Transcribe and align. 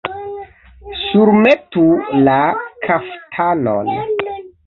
Surmetu 1.01 1.83
la 2.29 2.39
kaftanon! 2.87 3.93